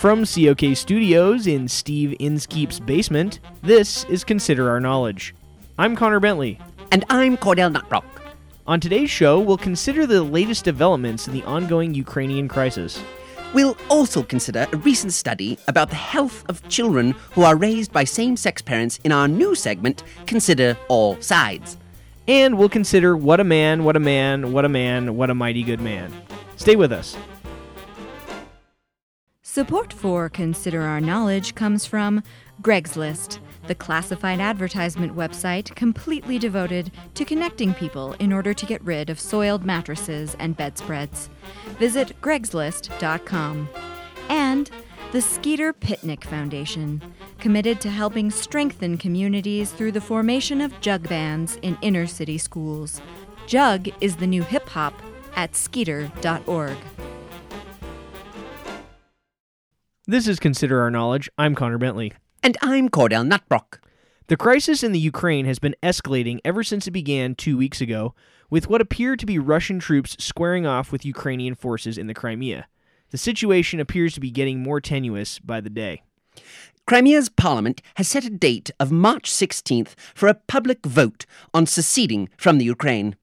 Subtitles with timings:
[0.00, 5.34] From COK Studios in Steve Inskeep's basement, this is Consider Our Knowledge.
[5.78, 6.58] I'm Connor Bentley.
[6.90, 8.06] And I'm Cordell Nutrock.
[8.66, 12.98] On today's show, we'll consider the latest developments in the ongoing Ukrainian crisis.
[13.52, 18.04] We'll also consider a recent study about the health of children who are raised by
[18.04, 21.76] same sex parents in our new segment, Consider All Sides.
[22.26, 25.62] And we'll consider what a man, what a man, what a man, what a mighty
[25.62, 26.10] good man.
[26.56, 27.18] Stay with us.
[29.52, 32.22] Support for Consider Our Knowledge comes from
[32.62, 38.80] Greg's List, the classified advertisement website completely devoted to connecting people in order to get
[38.84, 41.30] rid of soiled mattresses and bedspreads.
[41.80, 43.68] Visit gregslist.com.
[44.28, 44.70] And
[45.10, 47.02] the Skeeter Pitnick Foundation,
[47.40, 53.02] committed to helping strengthen communities through the formation of jug bands in inner city schools.
[53.48, 54.94] Jug is the new hip hop
[55.34, 56.76] at skeeter.org.
[60.10, 61.30] This is Consider Our Knowledge.
[61.38, 62.12] I'm Connor Bentley.
[62.42, 63.78] And I'm Cordell Nutbrock.
[64.26, 68.16] The crisis in the Ukraine has been escalating ever since it began two weeks ago,
[68.50, 72.66] with what appear to be Russian troops squaring off with Ukrainian forces in the Crimea.
[73.10, 76.02] The situation appears to be getting more tenuous by the day.
[76.88, 82.28] Crimea's parliament has set a date of March 16th for a public vote on seceding
[82.36, 83.14] from the Ukraine.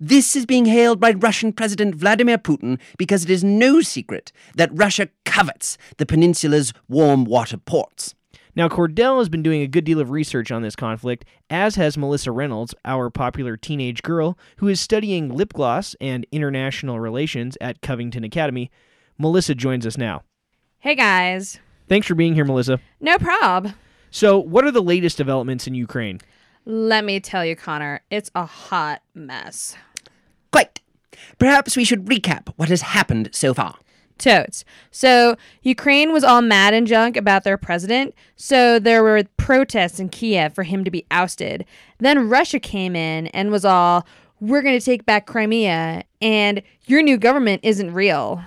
[0.00, 4.70] This is being hailed by Russian President Vladimir Putin because it is no secret that
[4.72, 8.14] Russia covets the peninsula's warm water ports.
[8.54, 11.98] Now, Cordell has been doing a good deal of research on this conflict, as has
[11.98, 17.82] Melissa Reynolds, our popular teenage girl, who is studying lip gloss and international relations at
[17.82, 18.70] Covington Academy.
[19.18, 20.22] Melissa joins us now.
[20.78, 21.58] Hey guys.
[21.88, 22.78] Thanks for being here, Melissa.
[23.00, 23.72] No prob.
[24.12, 26.20] So, what are the latest developments in Ukraine?
[26.70, 29.74] Let me tell you, Connor, it's a hot mess.
[30.52, 30.80] Quite.
[31.38, 33.76] Perhaps we should recap what has happened so far.
[34.18, 34.64] Totes.
[34.90, 40.08] So, Ukraine was all mad and junk about their president, so there were protests in
[40.08, 41.64] Kiev for him to be ousted.
[41.98, 44.04] Then Russia came in and was all,
[44.40, 48.42] we're going to take back Crimea, and your new government isn't real.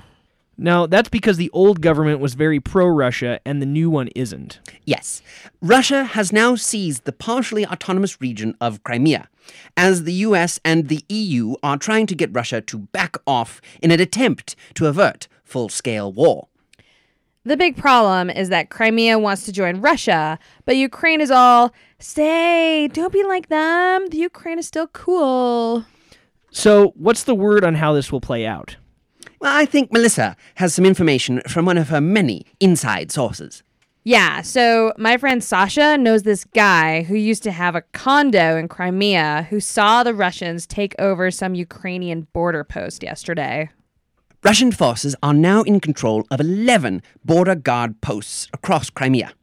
[0.64, 4.60] Now, that's because the old government was very pro Russia and the new one isn't.
[4.86, 5.24] Yes.
[5.60, 9.28] Russia has now seized the partially autonomous region of Crimea,
[9.76, 13.90] as the US and the EU are trying to get Russia to back off in
[13.90, 16.48] an attempt to avert full scale war.
[17.44, 22.88] The big problem is that Crimea wants to join Russia, but Ukraine is all, stay,
[22.94, 24.06] don't be like them.
[24.10, 25.88] The Ukraine is still cool.
[26.52, 28.76] So, what's the word on how this will play out?
[29.42, 33.64] Well, I think Melissa has some information from one of her many inside sources.
[34.04, 38.68] Yeah, so my friend Sasha knows this guy who used to have a condo in
[38.68, 43.72] Crimea who saw the Russians take over some Ukrainian border post yesterday.
[44.44, 49.34] Russian forces are now in control of 11 border guard posts across Crimea.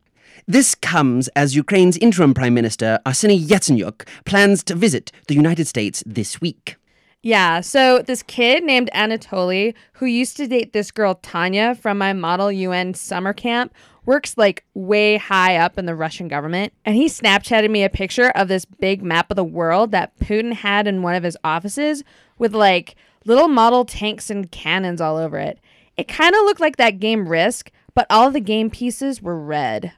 [0.47, 6.05] This comes as Ukraine's interim prime minister Arseny Yatsenyuk plans to visit the United States
[6.07, 6.78] this week.
[7.23, 12.13] Yeah, so this kid named Anatoly, who used to date this girl Tanya from my
[12.13, 13.75] Model UN summer camp,
[14.07, 16.73] works like way high up in the Russian government.
[16.85, 20.53] And he Snapchatted me a picture of this big map of the world that Putin
[20.55, 22.05] had in one of his offices
[22.39, 25.59] with like little model tanks and cannons all over it.
[25.97, 29.93] It kind of looked like that game Risk, but all the game pieces were red.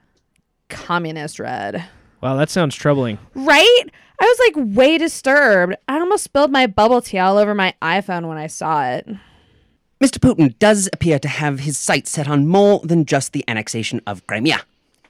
[0.70, 1.84] Communist red.
[2.20, 3.19] Wow, that sounds troubling.
[3.34, 3.84] Right?
[4.20, 5.76] I was like way disturbed.
[5.88, 9.08] I almost spilled my bubble tea all over my iPhone when I saw it.
[10.03, 10.19] Mr.
[10.19, 14.26] Putin does appear to have his sights set on more than just the annexation of
[14.26, 14.60] Crimea.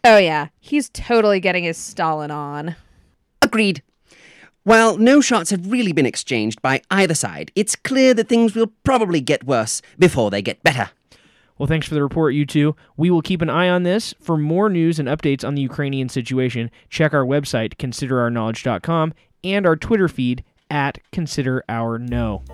[0.05, 0.49] Oh, yeah.
[0.61, 2.77] He's totally getting his Stalin on.
[3.43, 3.83] Agreed.
[4.63, 8.73] While no shots have really been exchanged by either side, it's clear that things will
[8.85, 10.91] probably get worse before they get better.
[11.61, 12.75] Well, thanks for the report, you two.
[12.97, 14.15] We will keep an eye on this.
[14.19, 19.13] For more news and updates on the Ukrainian situation, check our website, considerourknowledge.com,
[19.45, 22.49] and our Twitter feed at considerourknow.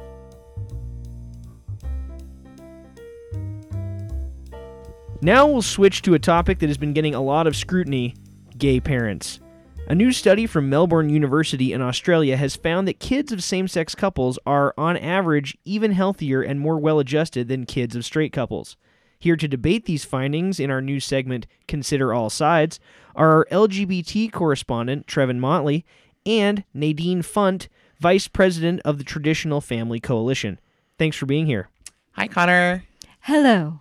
[5.22, 8.16] Now we'll switch to a topic that has been getting a lot of scrutiny
[8.58, 9.38] gay parents.
[9.86, 13.94] A new study from Melbourne University in Australia has found that kids of same sex
[13.94, 18.76] couples are, on average, even healthier and more well adjusted than kids of straight couples.
[19.18, 22.78] Here to debate these findings in our new segment, Consider All Sides,
[23.14, 25.84] are our LGBT correspondent, Trevin Motley,
[26.24, 27.68] and Nadine Funt,
[27.98, 30.60] Vice President of the Traditional Family Coalition.
[30.98, 31.68] Thanks for being here.
[32.12, 32.84] Hi, Connor.
[33.20, 33.80] Hello.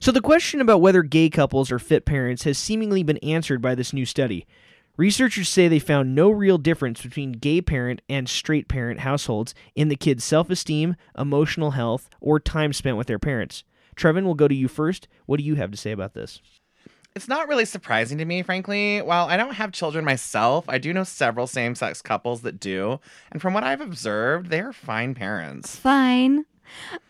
[0.00, 3.74] So, the question about whether gay couples are fit parents has seemingly been answered by
[3.74, 4.46] this new study.
[4.96, 9.88] Researchers say they found no real difference between gay parent and straight parent households in
[9.88, 13.62] the kids' self esteem, emotional health, or time spent with their parents.
[13.98, 15.08] Trevin, we'll go to you first.
[15.26, 16.40] What do you have to say about this?
[17.16, 19.02] It's not really surprising to me, frankly.
[19.02, 23.00] While I don't have children myself, I do know several same sex couples that do.
[23.32, 25.74] And from what I've observed, they are fine parents.
[25.74, 26.44] Fine.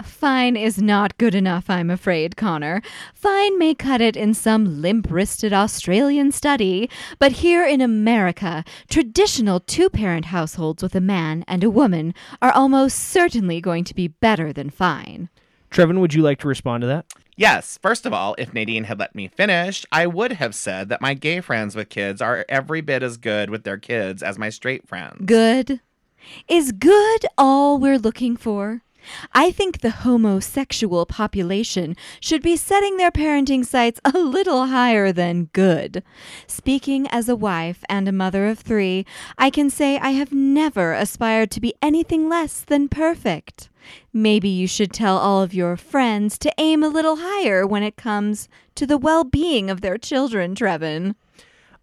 [0.02, 2.80] Fine is not good enough, I'm afraid, Connor.
[3.12, 6.88] Fine may cut it in some limp wristed Australian study,
[7.18, 12.52] but here in America, traditional two parent households with a man and a woman are
[12.52, 15.28] almost certainly going to be better than fine.
[15.70, 17.06] Trevin, would you like to respond to that?
[17.36, 21.00] Yes, first of all, if Nadine had let me finish, I would have said that
[21.00, 24.48] my gay friends with kids are every bit as good with their kids as my
[24.48, 25.24] straight friends.
[25.24, 25.80] Good?
[26.48, 28.82] Is good all we're looking for?
[29.32, 35.46] I think the homosexual population should be setting their parenting sights a little higher than
[35.52, 36.02] good.
[36.46, 39.06] Speaking as a wife and a mother of three,
[39.36, 43.68] I can say I have never aspired to be anything less than perfect.
[44.12, 47.96] Maybe you should tell all of your friends to aim a little higher when it
[47.96, 51.14] comes to the well being of their children, Trevin.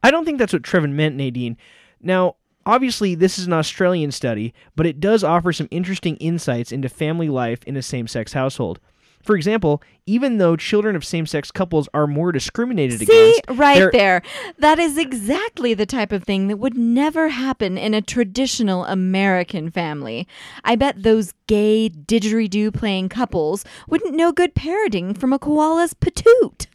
[0.04, 1.58] I don't think that's what Trevin meant, Nadine.
[2.02, 2.36] Now,
[2.66, 7.30] obviously, this is an Australian study, but it does offer some interesting insights into family
[7.30, 8.80] life in a same sex household.
[9.24, 13.80] For example, even though children of same sex couples are more discriminated See, against, right
[13.80, 14.22] they're- there.
[14.60, 19.72] That is exactly the type of thing that would never happen in a traditional American
[19.72, 20.28] family.
[20.64, 26.68] I bet those gay didgeridoo playing couples wouldn't know good parenting from a koala's patoot.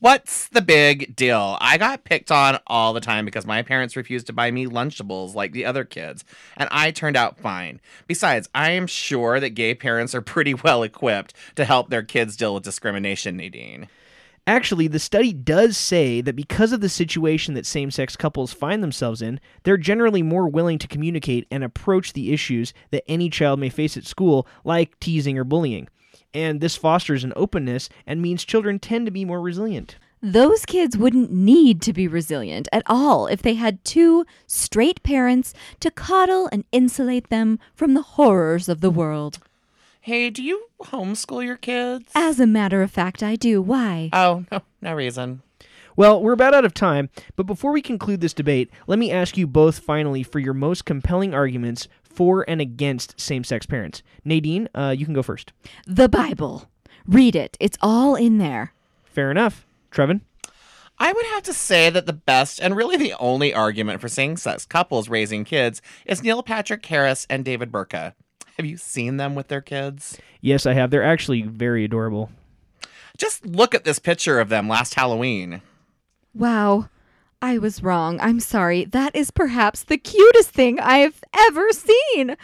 [0.00, 1.58] What's the big deal?
[1.60, 5.34] I got picked on all the time because my parents refused to buy me Lunchables
[5.34, 6.24] like the other kids,
[6.56, 7.80] and I turned out fine.
[8.06, 12.36] Besides, I am sure that gay parents are pretty well equipped to help their kids
[12.36, 13.88] deal with discrimination, Nadine.
[14.46, 18.84] Actually, the study does say that because of the situation that same sex couples find
[18.84, 23.58] themselves in, they're generally more willing to communicate and approach the issues that any child
[23.58, 25.88] may face at school, like teasing or bullying.
[26.34, 29.96] And this fosters an openness and means children tend to be more resilient.
[30.20, 35.54] Those kids wouldn't need to be resilient at all if they had two straight parents
[35.80, 39.38] to coddle and insulate them from the horrors of the world.
[40.00, 42.10] Hey, do you homeschool your kids?
[42.14, 43.62] As a matter of fact, I do.
[43.62, 44.10] Why?
[44.12, 45.42] Oh, no, no reason.
[45.96, 49.36] Well, we're about out of time, but before we conclude this debate, let me ask
[49.36, 54.02] you both finally for your most compelling arguments for and against same sex parents.
[54.24, 55.52] Nadine, uh, you can go first.
[55.86, 56.68] The Bible.
[57.06, 57.56] Read it.
[57.60, 58.72] It's all in there.
[59.04, 59.64] Fair enough.
[59.92, 60.22] Trevin?
[60.98, 64.34] I would have to say that the best and really the only argument for same
[64.34, 68.14] sex couples raising kids is Neil Patrick Harris and David Burtka.
[68.56, 70.18] Have you seen them with their kids?
[70.40, 70.90] Yes, I have.
[70.90, 72.32] They're actually very adorable.
[73.16, 75.62] Just look at this picture of them last Halloween.
[76.34, 76.88] Wow.
[77.40, 78.18] I was wrong.
[78.20, 78.84] I'm sorry.
[78.84, 82.36] That is perhaps the cutest thing I've ever seen.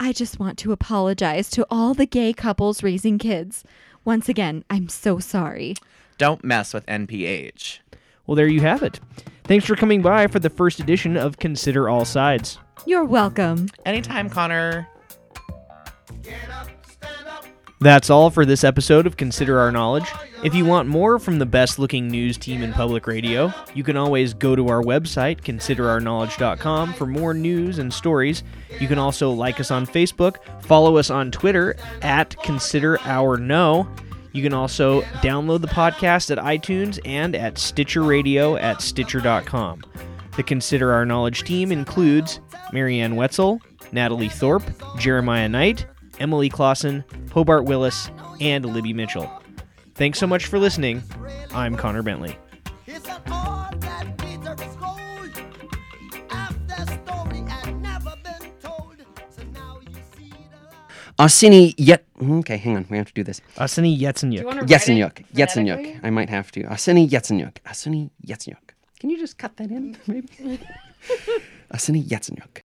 [0.00, 3.62] I just want to apologize to all the gay couples raising kids.
[4.06, 5.74] Once again, I'm so sorry.
[6.16, 7.80] Don't mess with NPH.
[8.26, 9.00] Well, there you have it.
[9.44, 12.58] Thanks for coming by for the first edition of Consider All Sides.
[12.86, 13.68] You're welcome.
[13.84, 14.88] Anytime, Connor.
[17.80, 20.10] That's all for this episode of Consider Our Knowledge.
[20.42, 23.96] If you want more from the best looking news team in public radio, you can
[23.96, 28.42] always go to our website, considerourknowledge.com, for more news and stories.
[28.80, 33.88] You can also like us on Facebook, follow us on Twitter at Consider Our Know.
[34.32, 39.82] You can also download the podcast at iTunes and at Stitcher Radio at Stitcher.com.
[40.36, 42.40] The Consider Our Knowledge team includes
[42.72, 43.60] Marianne Wetzel,
[43.92, 44.68] Natalie Thorpe,
[44.98, 45.86] Jeremiah Knight,
[46.20, 48.10] Emily Clausen, Hobart Willis,
[48.40, 49.30] and Libby Mitchell.
[49.94, 51.02] Thanks so much for listening.
[51.52, 52.36] I'm Connor Bentley.
[52.86, 55.42] He said all that Peter is gold.
[56.30, 58.96] After story had never been told.
[59.30, 61.16] So now you see the light.
[61.18, 62.04] Arseny Yet.
[62.22, 62.86] Okay, hang on.
[62.90, 63.40] We have to do this.
[63.56, 64.42] Asani Yetsenyuk.
[64.66, 65.24] Yetsenyuk.
[65.34, 66.00] Yetsenyuk.
[66.02, 66.62] I might have to.
[66.64, 67.54] Arseny Yetsenyuk.
[67.66, 68.56] Arseny Yetsenyuk.
[69.00, 70.28] Can you just cut that in, maybe?
[71.72, 72.60] Arseny Yetsenyuk.